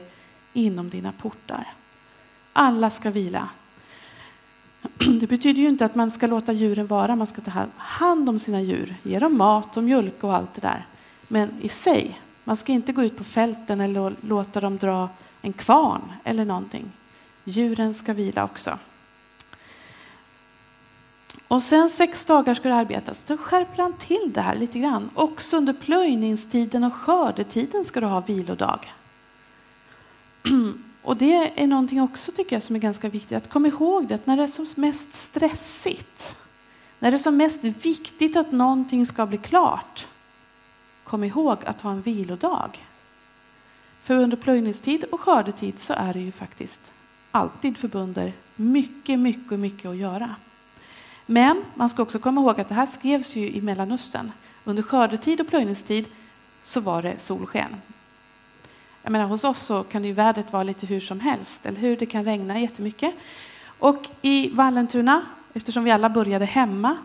[0.54, 1.74] inom dina portar.
[2.54, 3.50] Alla ska vila.
[5.20, 8.40] Det betyder ju inte att man ska låta djuren vara, man ska ta hand om
[8.40, 10.86] sina djur, ge dem mat och mjölk och allt det där.
[11.28, 15.10] Men i sig, man ska inte gå ut på fälten eller låta dem dra
[15.42, 16.92] en kvarn eller någonting.
[17.44, 18.78] Djuren ska vila också.
[21.48, 23.24] Och sen sex dagar ska det arbetas.
[23.24, 25.10] Då skärper han till det här lite grann.
[25.14, 28.94] Också under plöjningstiden och skördetiden ska du ha vilodag.
[31.08, 34.16] Och det är någonting också tycker jag som är ganska viktigt att komma ihåg det
[34.16, 36.38] att när det är som mest stressigt,
[37.00, 40.08] när det är som mest viktigt att någonting ska bli klart,
[41.04, 42.86] kom ihåg att ha en vilodag.
[44.04, 46.92] För under plöjningstid och skördetid så är det ju faktiskt
[47.32, 50.36] alltid förbundet mycket, mycket, mycket att göra.
[51.26, 54.32] Men man ska också komma ihåg att det här skrevs ju i Mellanöstern.
[54.64, 56.06] Under skördetid och plöjningstid
[56.62, 57.76] så var det solsken.
[59.08, 61.98] Jag menar, hos oss så kan ju vädret vara lite hur som helst, eller hur?
[61.98, 63.16] Det kan regna jättemycket.
[63.80, 65.22] Och i Vallentuna,
[65.54, 66.98] eftersom vi alla började hemma,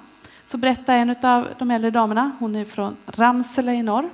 [0.44, 4.10] så berättade en av de äldre damerna, hon är från Ramsele i norr,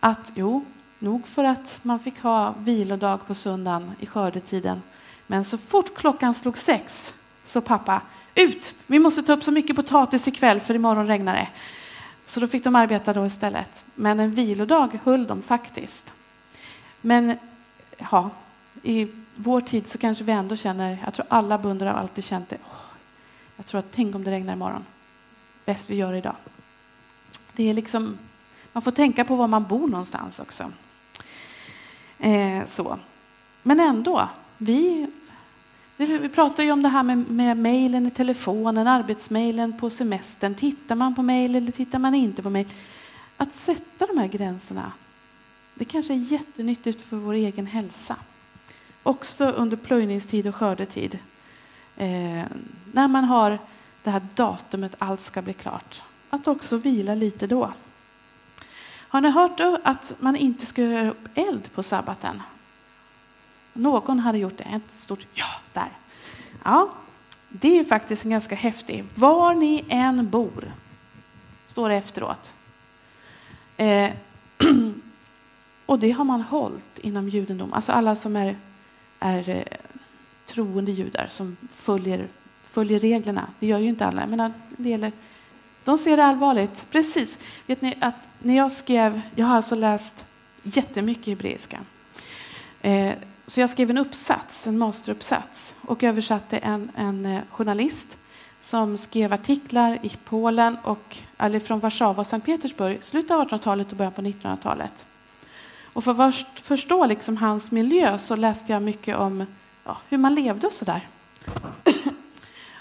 [0.00, 0.64] att jo,
[0.98, 4.82] nog för att man fick ha vilodag på söndagen i skördetiden,
[5.26, 8.02] men så fort klockan slog sex så pappa,
[8.34, 8.74] ut!
[8.86, 11.48] Vi måste ta upp så mycket potatis ikväll för imorgon regnar det.
[12.26, 13.84] Så då fick de arbeta då istället.
[13.94, 16.12] Men en vilodag höll de faktiskt.
[17.02, 17.36] Men
[18.10, 18.30] ja,
[18.82, 22.48] i vår tid så kanske vi ändå känner, jag tror alla bönder har alltid känt
[22.48, 22.82] det, oh,
[23.56, 24.84] jag tror att tänk om det regnar imorgon.
[25.64, 26.36] Bäst vi gör idag.
[27.52, 28.18] Det är liksom,
[28.72, 30.64] man får tänka på var man bor någonstans också.
[32.18, 32.98] Eh, så.
[33.62, 34.28] Men ändå,
[34.58, 35.06] vi,
[35.96, 40.54] vi pratar ju om det här med, med mejlen i telefonen, arbetsmejlen på semestern.
[40.54, 42.66] Tittar man på mejl eller tittar man inte på mejl?
[43.36, 44.92] Att sätta de här gränserna,
[45.82, 48.16] det kanske är jättenyttigt för vår egen hälsa.
[49.02, 51.18] Också under plöjningstid och skördetid.
[51.96, 52.44] Eh,
[52.92, 53.58] när man har
[54.02, 56.02] det här datumet, allt ska bli klart.
[56.30, 57.72] Att också vila lite då.
[59.08, 62.42] Har ni hört att man inte ska göra upp eld på sabbaten?
[63.72, 64.64] Någon hade gjort det.
[64.64, 65.90] Ett stort ja där.
[66.64, 66.88] Ja,
[67.48, 69.04] det är ju faktiskt en ganska häftig.
[69.14, 70.72] Var ni än bor,
[71.64, 72.54] står det efteråt.
[73.76, 74.10] Eh,
[75.92, 77.72] och det har man hållit inom judendom.
[77.72, 78.56] Alltså alla som är,
[79.18, 79.62] är eh,
[80.46, 82.28] troende judar som följer,
[82.64, 83.48] följer reglerna.
[83.58, 85.12] Det gör ju inte alla, men det gäller
[85.84, 86.86] de ser det allvarligt.
[86.90, 87.38] Precis.
[87.66, 90.24] Vet ni att när jag skrev, jag har alltså läst
[90.62, 91.80] jättemycket hebreiska.
[92.80, 93.12] Eh,
[93.46, 98.18] så jag skrev en uppsats, en masteruppsats och översatte en, en eh, journalist
[98.60, 103.90] som skrev artiklar i Polen och eller från Warszawa och Sankt Petersburg, slutet av 1800-talet
[103.90, 105.06] och början på 1900-talet.
[105.92, 109.46] Och för att förstå liksom hans miljö så läste jag mycket om
[109.84, 111.08] ja, hur man levde och sådär.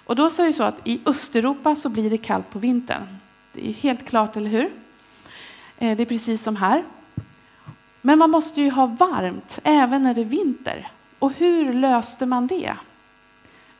[0.05, 3.18] Och då så är det så att i Östeuropa så blir det kallt på vintern.
[3.53, 4.72] Det är helt klart, eller hur?
[5.78, 6.84] Eh, det är precis som här.
[8.01, 10.91] Men man måste ju ha varmt även när det är vinter.
[11.20, 12.76] Och hur löste man det?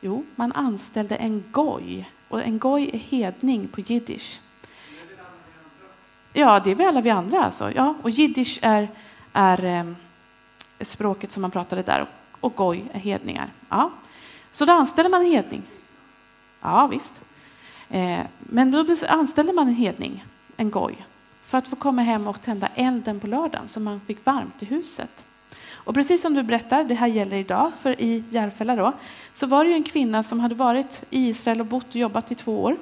[0.00, 2.10] Jo, man anställde en goj.
[2.28, 4.40] Och en goj är hedning på jiddisch.
[6.32, 7.72] Ja, det är väl alla vi andra alltså.
[7.72, 8.88] Ja, och jiddisch är,
[9.32, 9.84] är eh,
[10.80, 12.06] språket som man pratade där
[12.40, 13.48] och goj är hedningar.
[13.68, 13.90] Ja.
[14.50, 15.62] Så då anställde man en hedning.
[16.60, 17.20] Ja, visst.
[17.88, 20.24] Eh, men då anställde man en hedning,
[20.56, 21.06] en goj,
[21.42, 24.66] för att få komma hem och tända elden på lördagen så man fick varmt i
[24.66, 25.24] huset.
[25.84, 28.92] Och precis som du berättar, det här gäller idag, för i Järfälla då,
[29.32, 32.32] så var det ju en kvinna som hade varit i Israel och bott och jobbat
[32.32, 32.76] i två år.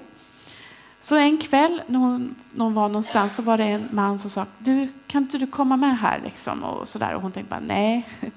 [1.01, 4.30] Så en kväll när hon, när hon var någonstans så var det en man som
[4.30, 6.20] sa, du, kan inte du komma med här?
[6.24, 7.14] Liksom, och, så där.
[7.14, 8.09] och hon tänkte bara, nej.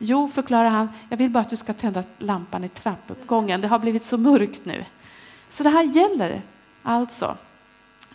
[0.00, 3.60] Jo, förklarar han, jag vill bara att du ska tända lampan i trappuppgången.
[3.60, 4.84] Det har blivit så mörkt nu.
[5.48, 6.42] Så det här gäller
[6.82, 7.36] alltså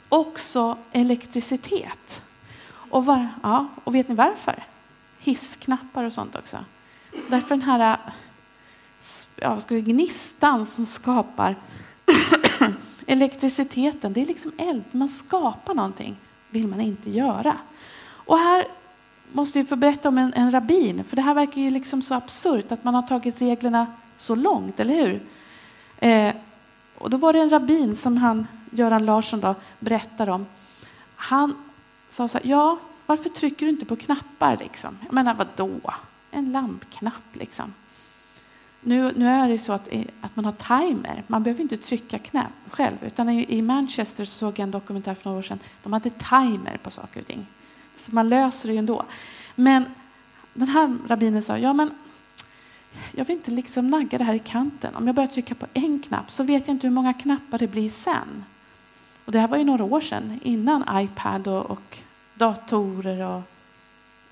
[0.09, 2.21] också elektricitet.
[2.65, 4.63] Och, var, ja, och vet ni varför?
[5.19, 6.57] Hissknappar och sånt också.
[7.29, 7.97] Därför den här
[9.35, 11.55] ja, ska gnistan som skapar
[13.07, 14.83] elektriciteten, det är liksom eld.
[14.91, 16.15] Man skapar någonting,
[16.49, 17.57] vill man inte göra.
[18.05, 18.65] Och här
[19.31, 22.13] måste vi få berätta om en, en rabbin, för det här verkar ju liksom så
[22.13, 23.87] absurt att man har tagit reglerna
[24.17, 25.21] så långt, eller hur?
[25.97, 26.33] Eh,
[26.97, 30.45] och då var det en rabbin som han, Göran Larsson då, berättar om.
[31.15, 31.55] Han
[32.09, 34.97] sa så här, ja, varför trycker du inte på knappar liksom?
[35.05, 35.93] Jag menar, vad då?
[36.31, 37.73] En lampknapp liksom.
[38.83, 39.89] Nu, nu är det så att,
[40.21, 41.23] att man har timer.
[41.27, 42.95] Man behöver inte trycka knapp själv.
[43.01, 45.59] Utan i, i Manchester såg jag en dokumentär för några år sedan.
[45.83, 47.45] De hade timer på saker och ting.
[47.95, 49.03] Så man löser det ju ändå.
[49.55, 49.85] Men
[50.53, 51.91] den här rabbinen sa, ja men
[53.11, 54.95] jag vill inte liksom nagga det här i kanten.
[54.95, 57.67] Om jag börjar trycka på en knapp så vet jag inte hur många knappar det
[57.67, 58.45] blir sen.
[59.25, 61.97] Och det här var ju några år sedan, innan iPad och, och
[62.33, 63.41] datorer och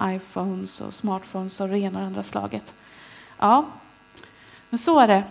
[0.02, 2.76] iPhones och smartphones och det ena och andra slaget.
[3.38, 3.66] Ja,
[4.72, 5.24] men så är det.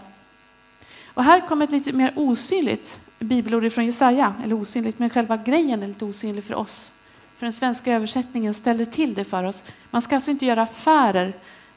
[1.14, 5.82] Och här kommer ett lite mer osynligt bibelord från Jesaja, eller osynligt, men själva grejen
[5.82, 6.92] är lite osynlig för oss
[7.40, 9.64] för den svenska översättningen ställer till det för oss.
[9.90, 11.26] Man ska alltså inte göra affärer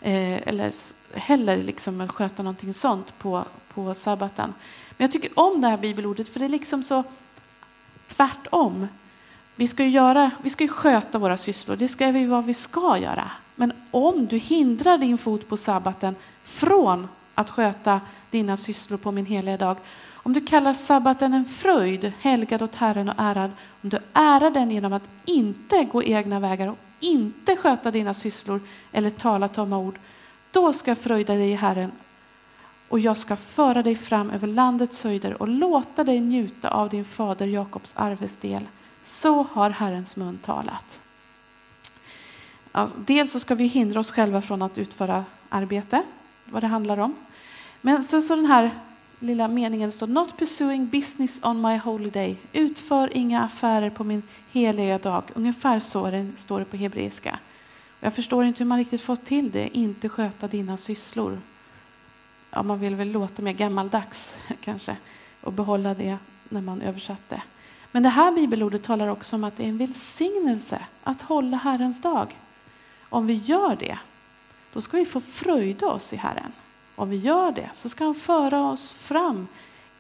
[0.02, 0.72] eh, eller
[1.14, 4.54] heller liksom sköta någonting sånt på, på sabbaten.
[4.90, 7.04] Men jag tycker om det här bibelordet för det är liksom så
[8.08, 8.88] tvärtom.
[9.56, 12.54] Vi ska ju, göra, vi ska ju sköta våra sysslor, det ska vi vad vi
[12.54, 13.32] ska göra.
[13.56, 19.26] Men om du hindrar din fot på sabbaten från att sköta dina sysslor på min
[19.26, 19.78] heliga dag,
[20.14, 24.72] om du kallar sabbaten en fröjd, helgad åt Herren och ärad, om du ärar den
[24.72, 28.62] genom att inte gå egna vägar och inte sköta dina sysslor
[28.92, 30.00] eller tala tomma ord,
[30.52, 31.92] då ska jag fröjda dig i Herren
[32.90, 37.06] och jag ska föra dig fram över landets höjder och låta dig njuta av din
[37.06, 38.68] fader Jakobs arvesdel.
[39.04, 41.00] Så har Herrens mun talat.
[42.72, 46.04] Alltså, dels så ska vi hindra oss själva från att utföra arbete,
[46.54, 47.16] vad det handlar om.
[47.82, 48.72] Men sen så den här
[49.20, 52.38] lilla meningen står Not pursuing business on my holy day.
[52.54, 55.24] Utför inga affärer på min heliga dag.
[55.34, 57.40] Ungefär så står det på hebreiska.
[58.00, 61.40] Jag förstår inte hur man riktigt fått till det, inte sköta dina sysslor.
[62.50, 64.98] Ja, man vill väl låta mer gammaldags kanske
[65.42, 66.18] och behålla det
[66.50, 67.42] när man översatte.
[67.92, 72.02] Men det här bibelordet talar också om att det är en välsignelse att hålla Herrens
[72.02, 72.38] dag.
[73.10, 73.98] Om vi gör det,
[74.74, 76.52] då ska vi få fröjda oss i Herren.
[76.96, 79.48] Om vi gör det så ska han föra oss fram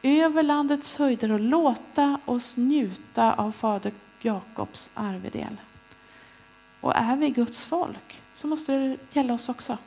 [0.02, 5.58] över landets höjder och låta oss njuta av fader Jakobs arvedel.
[6.82, 9.78] Och är vi Guds folk så måste det gälla oss också.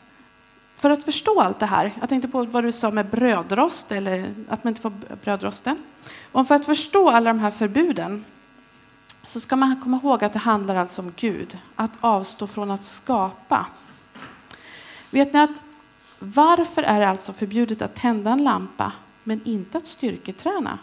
[0.77, 4.35] För att förstå allt det här, jag tänkte på vad du sa med brödrost, eller
[4.49, 4.93] att man inte får
[5.25, 5.77] brödrosten.
[6.33, 8.25] Och för att förstå alla de här förbuden
[9.25, 12.85] så ska man komma ihåg att det handlar alltså om Gud, att avstå från att
[12.85, 13.67] skapa.
[15.11, 15.61] Vet ni att
[16.19, 18.93] varför är det alltså förbjudet att tända en lampa
[19.25, 20.79] men inte att styrketräna?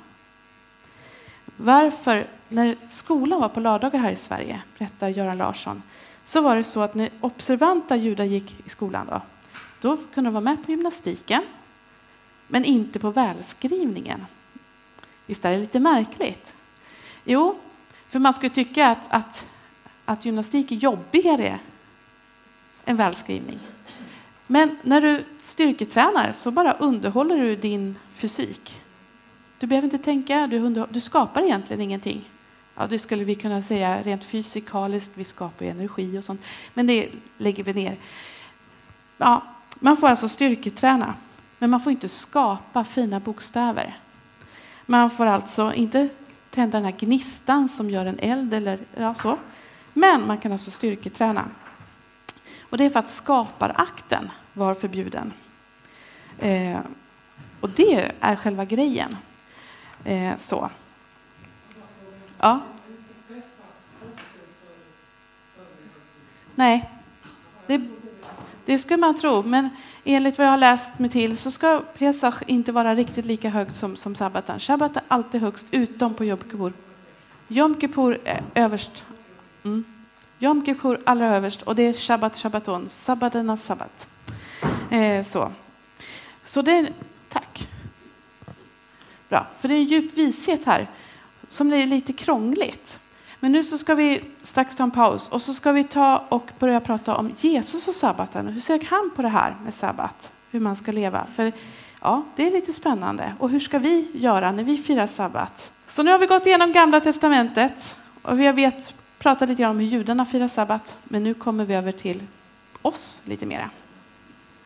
[1.58, 5.84] Varför, när skolan var på lördagar här i Sverige, berättar Göran Larsson,
[6.24, 9.22] så var det så att när observanta judar gick i skolan då,
[9.82, 11.44] då kunde de vara med på gymnastiken,
[12.48, 14.26] men inte på välskrivningen.
[15.26, 16.54] Visst är det lite märkligt?
[17.24, 17.58] Jo,
[18.10, 19.46] för man skulle tycka att, att,
[20.06, 21.60] att gymnastik är jobbigare
[22.86, 23.60] än välskrivning.
[24.48, 28.82] Men när du styrketränar så bara underhåller du din fysik.
[29.60, 32.30] Du behöver inte tänka, du, du skapar egentligen ingenting.
[32.76, 36.42] Ja, det skulle vi kunna säga rent fysikaliskt, vi skapar energi och sånt.
[36.74, 37.98] Men det lägger vi ner.
[39.18, 39.42] Ja,
[39.76, 41.16] man får alltså styrketräna,
[41.60, 43.98] men man får inte skapa fina bokstäver.
[44.86, 46.10] Man får alltså inte
[46.50, 49.38] tända den här gnistan som gör en eld eller ja, så.
[49.94, 51.46] Men man kan alltså styrketräna.
[52.74, 55.34] Och det är för att skaparakten var förbjuden.
[56.40, 56.80] Eh,
[57.60, 59.18] och det är själva grejen.
[60.04, 60.70] Eh, så.
[62.40, 62.60] Ja.
[66.56, 66.90] Nej,
[67.68, 67.82] det,
[68.66, 69.44] det skulle man tro.
[69.44, 69.70] Men
[70.04, 73.76] enligt vad jag har läst mig till så ska Pesach inte vara riktigt lika högt
[73.76, 74.60] som, som sabbaten.
[74.60, 76.74] Shabbat är alltid högst, utom på Yom Kippur.
[77.48, 79.04] Yom Kippur är överst.
[79.64, 79.93] Mm.
[80.40, 84.08] Yom Kippur allra överst och det är Shabbat Shabbaton, sabbaternas sabbat.
[84.92, 85.52] Eh, så.
[86.44, 86.88] så det,
[87.30, 87.68] tack.
[89.30, 90.88] Bra, för det är en djup vishet här
[91.50, 93.00] som blir lite krångligt.
[93.40, 96.52] Men nu så ska vi strax ta en paus och så ska vi ta och
[96.60, 98.48] börja prata om Jesus och sabbaten.
[98.48, 100.32] Hur ser han på det här med sabbat?
[100.52, 101.26] Hur man ska leva?
[101.36, 101.52] För
[102.02, 103.34] ja, det är lite spännande.
[103.40, 105.72] Och hur ska vi göra när vi firar sabbat?
[105.88, 108.94] Så nu har vi gått igenom Gamla Testamentet och vi har vet,
[109.24, 110.98] Prata lite grann om hur judarna firar sabbat.
[111.04, 112.24] Men nu kommer vi över till
[112.82, 113.70] oss lite mera.